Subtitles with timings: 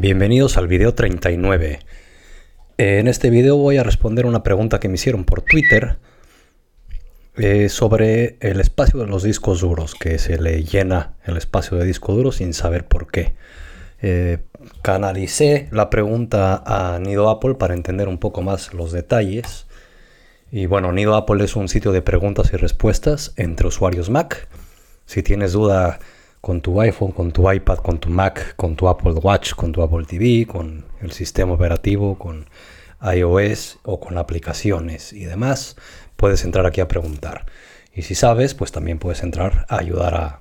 [0.00, 1.80] Bienvenidos al video 39.
[2.78, 5.98] En este video voy a responder una pregunta que me hicieron por Twitter
[7.36, 11.84] eh, sobre el espacio de los discos duros, que se le llena el espacio de
[11.84, 13.34] disco duro sin saber por qué.
[14.00, 14.38] Eh,
[14.80, 19.66] canalicé la pregunta a Nido Apple para entender un poco más los detalles.
[20.50, 24.48] Y bueno, Nido Apple es un sitio de preguntas y respuestas entre usuarios Mac.
[25.04, 25.98] Si tienes duda
[26.40, 29.82] con tu iPhone, con tu iPad, con tu Mac, con tu Apple Watch, con tu
[29.82, 32.46] Apple TV, con el sistema operativo, con
[33.02, 35.76] iOS o con aplicaciones y demás,
[36.16, 37.46] puedes entrar aquí a preguntar.
[37.94, 40.40] Y si sabes, pues también puedes entrar a ayudar a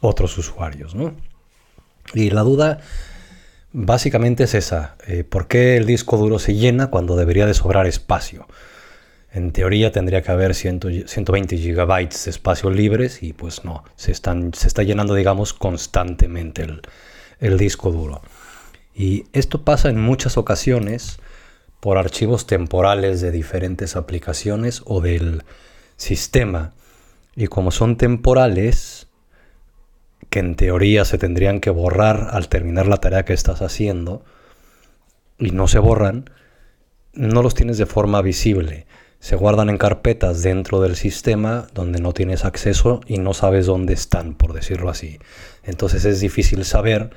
[0.00, 1.14] otros usuarios, ¿no?
[2.14, 2.80] Y la duda
[3.72, 7.86] básicamente es esa, eh, ¿por qué el disco duro se llena cuando debería de sobrar
[7.86, 8.46] espacio?
[9.34, 14.52] En teoría tendría que haber 120 gigabytes de espacio libres y pues no, se, están,
[14.52, 16.82] se está llenando digamos constantemente el,
[17.40, 18.20] el disco duro.
[18.94, 21.18] Y esto pasa en muchas ocasiones
[21.80, 25.44] por archivos temporales de diferentes aplicaciones o del
[25.96, 26.74] sistema.
[27.34, 29.08] Y como son temporales,
[30.28, 34.24] que en teoría se tendrían que borrar al terminar la tarea que estás haciendo,
[35.38, 36.30] y no se borran,
[37.14, 38.86] no los tienes de forma visible
[39.22, 43.92] se guardan en carpetas dentro del sistema donde no tienes acceso y no sabes dónde
[43.92, 45.20] están, por decirlo así.
[45.62, 47.10] Entonces es difícil saber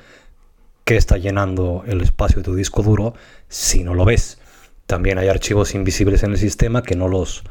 [0.84, 3.14] qué está llenando el espacio de tu disco duro
[3.48, 4.38] si no lo ves.
[4.86, 7.42] También hay archivos invisibles en el sistema que no los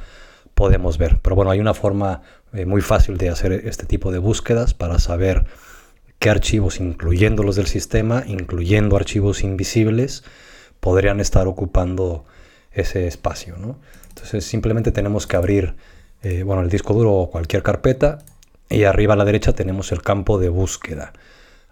[0.53, 1.19] podemos ver.
[1.21, 2.21] Pero bueno, hay una forma
[2.53, 5.43] eh, muy fácil de hacer este tipo de búsquedas para saber
[6.17, 10.23] qué archivos, incluyendo los del sistema, incluyendo archivos invisibles,
[10.79, 12.23] podrían estar ocupando
[12.75, 13.57] ese espacio.
[13.57, 13.79] ¿no?
[14.09, 15.75] Entonces simplemente tenemos que abrir
[16.21, 18.19] eh, bueno, el disco duro o cualquier carpeta
[18.69, 21.13] y arriba a la derecha tenemos el campo de búsqueda.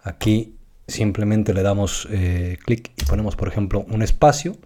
[0.02, 4.56] Aquí simplemente le damos eh, clic y ponemos por ejemplo un espacio.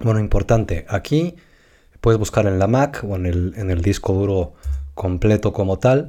[0.00, 1.36] Bueno, importante, aquí
[2.00, 4.54] puedes buscar en la Mac o en el, en el disco duro
[4.94, 6.08] completo como tal.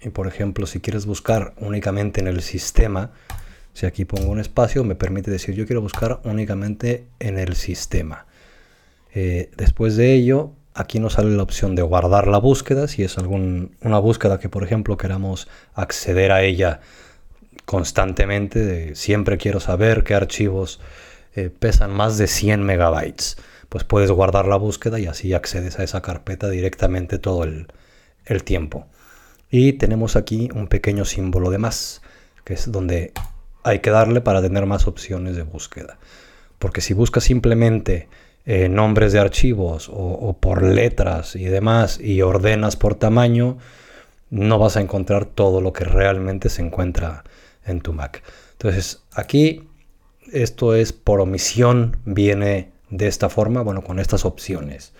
[0.00, 3.12] Y por ejemplo, si quieres buscar únicamente en el sistema,
[3.74, 8.26] si aquí pongo un espacio, me permite decir yo quiero buscar únicamente en el sistema.
[9.14, 13.16] Eh, después de ello, aquí nos sale la opción de guardar la búsqueda, si es
[13.18, 16.80] una búsqueda que por ejemplo queramos acceder a ella
[17.64, 20.80] constantemente, siempre quiero saber qué archivos
[21.34, 23.36] eh, pesan más de 100 megabytes,
[23.68, 27.66] pues puedes guardar la búsqueda y así accedes a esa carpeta directamente todo el,
[28.26, 28.86] el tiempo.
[29.50, 32.02] Y tenemos aquí un pequeño símbolo de más,
[32.44, 33.12] que es donde
[33.64, 35.98] hay que darle para tener más opciones de búsqueda.
[36.58, 38.08] Porque si buscas simplemente
[38.46, 43.58] eh, nombres de archivos o, por letras y demás y ordenas por tamaño,
[44.30, 47.24] no vas a encontrar todo lo que realmente se encuentra
[47.64, 48.22] en tu Mac.
[48.52, 49.66] Entonces aquí
[50.32, 54.92] esto es por omisión, viene de esta forma, bueno, con estas opciones.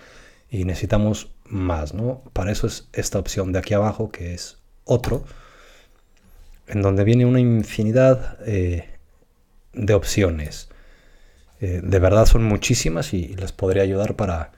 [0.50, 2.22] Y necesitamos más, ¿no?
[2.32, 5.25] Para eso es esta opción de aquí abajo que es otro
[6.66, 8.88] en donde viene una infinidad eh,
[9.72, 10.69] de opciones.
[11.60, 14.52] Eh, de verdad son muchísimas y les podría ayudar para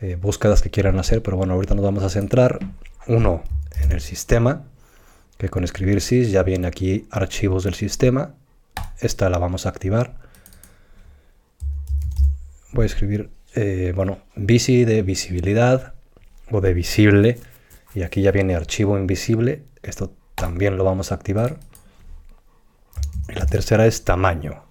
[0.00, 2.58] eh, búsquedas que quieran hacer, pero bueno, ahorita nos vamos a centrar,
[3.06, 3.42] uno,
[3.82, 4.64] en el sistema,
[5.38, 8.34] que con escribir sys ya viene aquí archivos del sistema,
[9.00, 10.16] esta la vamos a activar.
[12.72, 13.30] Voy a escribir,
[13.94, 15.94] bueno, visi de visibilidad
[16.50, 17.38] o de visible,
[17.94, 21.56] y aquí ya viene archivo invisible, esto también lo vamos a activar.
[23.28, 24.62] Y la tercera es tamaño,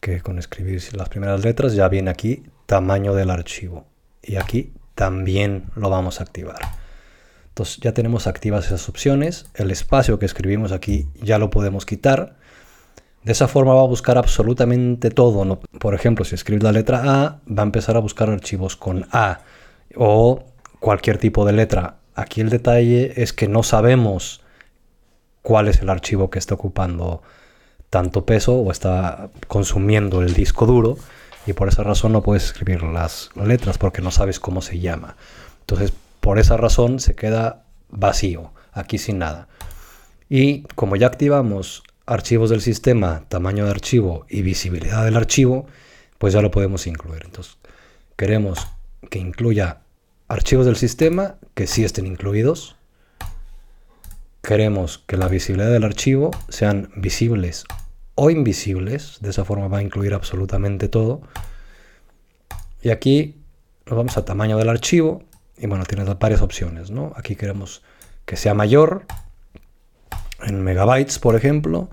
[0.00, 3.86] que con escribir las primeras letras ya viene aquí tamaño del archivo.
[4.22, 6.60] Y aquí también lo vamos a activar.
[7.48, 9.46] Entonces ya tenemos activas esas opciones.
[9.54, 12.36] El espacio que escribimos aquí ya lo podemos quitar.
[13.24, 15.60] De esa forma va a buscar absolutamente todo.
[15.78, 19.40] Por ejemplo, si escribes la letra A, va a empezar a buscar archivos con A
[19.96, 20.44] o
[20.80, 21.96] cualquier tipo de letra.
[22.14, 24.41] Aquí el detalle es que no sabemos
[25.42, 27.22] cuál es el archivo que está ocupando
[27.90, 30.96] tanto peso o está consumiendo el disco duro
[31.46, 35.16] y por esa razón no puedes escribir las letras porque no sabes cómo se llama.
[35.60, 39.48] Entonces, por esa razón se queda vacío, aquí sin nada.
[40.28, 45.66] Y como ya activamos archivos del sistema, tamaño de archivo y visibilidad del archivo,
[46.18, 47.22] pues ya lo podemos incluir.
[47.24, 47.58] Entonces,
[48.16, 48.68] queremos
[49.10, 49.80] que incluya
[50.28, 52.76] archivos del sistema que sí estén incluidos,
[54.52, 57.64] queremos que la visibilidad del archivo sean visibles
[58.16, 59.16] o invisibles.
[59.22, 61.22] De esa forma va a incluir absolutamente todo.
[62.82, 63.40] Y aquí
[63.86, 65.22] nos vamos a tamaño del archivo.
[65.56, 66.90] Y bueno, tiene varias opciones.
[66.90, 67.14] ¿no?
[67.16, 67.82] Aquí queremos
[68.26, 69.06] que sea mayor.
[70.42, 71.88] En megabytes, por ejemplo.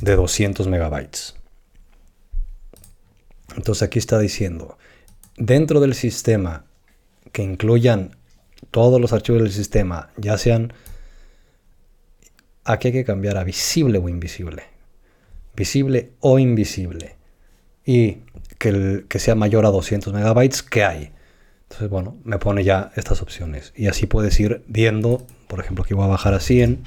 [0.00, 1.34] de 200 megabytes.
[3.56, 4.78] Entonces aquí está diciendo,
[5.36, 6.64] dentro del sistema
[7.32, 8.16] que incluyan
[8.70, 10.72] todos los archivos del sistema, ya sean,
[12.64, 14.64] aquí hay que cambiar a visible o invisible.
[15.54, 17.16] Visible o invisible.
[17.84, 18.18] Y
[18.58, 21.12] que, que sea mayor a 200 megabytes, ¿qué hay?
[21.64, 23.72] Entonces, bueno, me pone ya estas opciones.
[23.74, 26.84] Y así puedes ir viendo, por ejemplo, que voy a bajar a 100.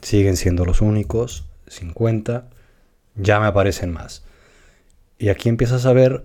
[0.00, 2.48] Siguen siendo los únicos, 50.
[3.16, 4.24] Ya me aparecen más.
[5.18, 6.24] Y aquí empiezas a ver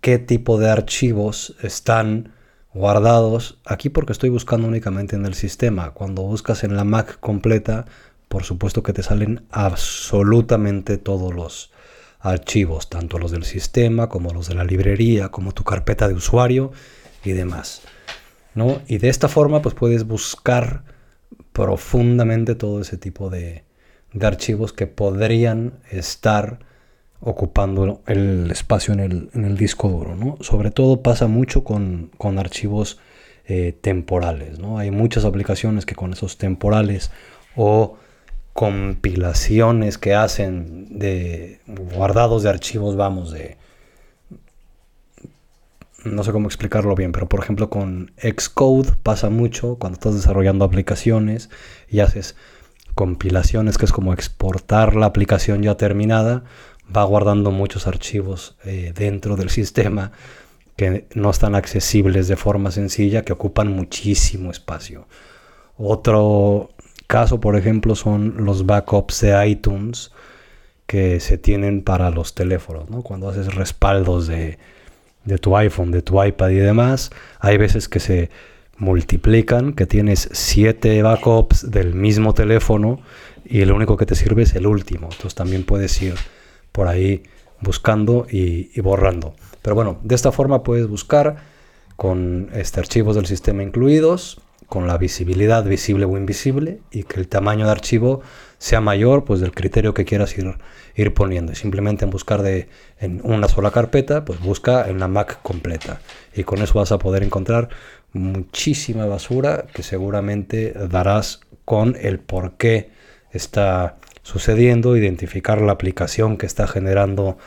[0.00, 2.32] qué tipo de archivos están
[2.74, 5.90] guardados aquí porque estoy buscando únicamente en el sistema.
[5.90, 7.86] Cuando buscas en la Mac completa,
[8.28, 11.72] por supuesto que te salen absolutamente todos los
[12.20, 16.72] archivos, tanto los del sistema como los de la librería, como tu carpeta de usuario
[17.24, 17.82] y demás.
[18.54, 18.80] ¿no?
[18.86, 20.82] Y de esta forma pues puedes buscar
[21.52, 23.64] profundamente todo ese tipo de,
[24.12, 26.60] de archivos que podrían estar
[27.28, 29.00] ocupando el espacio en
[29.32, 30.16] el, disco duro.
[30.16, 30.38] ¿no?
[30.40, 32.98] Sobre todo pasa mucho con, archivos
[33.46, 34.58] eh, temporales.
[34.58, 34.78] ¿no?
[34.78, 37.10] Hay muchas aplicaciones que con esos temporales
[37.54, 37.96] o
[38.54, 43.56] compilaciones que hacen de guardados de archivos, vamos, de...
[46.04, 50.64] No sé cómo explicarlo bien, pero por ejemplo con Xcode pasa mucho cuando estás desarrollando
[50.64, 51.50] aplicaciones
[51.90, 52.36] y haces
[52.94, 56.42] compilaciones, que es como exportar la aplicación ya terminada,
[56.94, 60.12] va guardando muchos archivos eh, dentro del sistema
[60.76, 65.06] que no están accesibles de forma sencilla, que ocupan muchísimo espacio.
[65.76, 66.70] Otro
[67.08, 70.12] caso, por ejemplo, son los backups de iTunes
[70.86, 72.86] que se tienen para los teléfonos.
[73.02, 74.58] Cuando haces respaldos de,
[75.24, 78.30] de tu iPhone, de tu iPad y demás, hay veces que se
[78.76, 83.00] multiplican, que tienes siete backups del mismo teléfono
[83.44, 85.08] y el único que te sirve es el último.
[85.10, 86.14] Entonces también puedes ir
[86.72, 87.22] por ahí
[87.60, 89.34] buscando y, borrando.
[89.62, 91.36] Pero bueno, de esta forma puedes buscar
[91.96, 97.26] con este, archivos del sistema incluidos, con la visibilidad visible o invisible y que el
[97.26, 98.20] tamaño de archivo
[98.58, 100.58] sea mayor pues del criterio que quieras ir,
[100.94, 101.54] ir poniendo.
[101.54, 102.68] simplemente en buscar de,
[103.00, 106.00] en una sola carpeta, pues busca en la Mac completa.
[106.34, 107.70] Y con eso vas a poder encontrar
[108.12, 112.90] muchísima basura que seguramente darás con el por qué
[113.30, 113.96] está
[114.28, 117.38] sucediendo, identificar la aplicación que está generando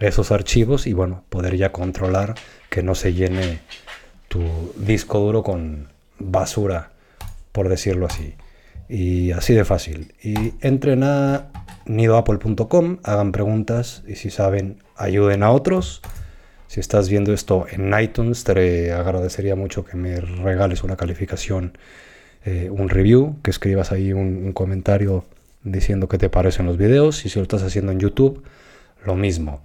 [0.00, 2.34] esos archivos y bueno, poder ya controlar
[2.70, 3.60] que no se llene
[4.26, 4.42] tu
[4.76, 6.90] disco duro con basura,
[7.52, 8.34] por decirlo así.
[8.88, 10.12] Y así de fácil.
[10.20, 11.52] Y entren a
[11.86, 16.02] nidoapple.com, hagan preguntas y si saben, ayuden a otros.
[16.66, 21.78] Si estás viendo esto en iTunes, te agradecería mucho que me regales una calificación,
[22.44, 25.24] eh, un review, que escribas ahí un comentario
[25.64, 28.44] diciendo qué te parecen los videos y si lo estás haciendo en YouTube,
[29.04, 29.62] lo mismo.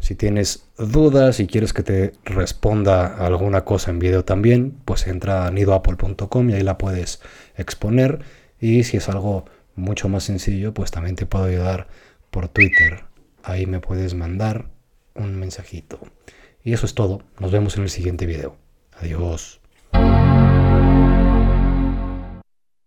[0.00, 5.46] Si tienes dudas y quieres que te responda alguna cosa en video también, pues entra
[5.46, 7.20] a nidoapple.com y ahí la puedes
[7.56, 8.20] exponer.
[8.60, 11.88] Y si es algo mucho más sencillo, pues también te puedo ayudar
[12.30, 13.04] por Twitter.
[13.42, 14.66] Ahí me puedes mandar
[15.14, 15.98] un mensajito.
[16.62, 17.22] Y eso es todo.
[17.38, 18.56] Nos vemos en el siguiente video.
[19.00, 19.60] Adiós.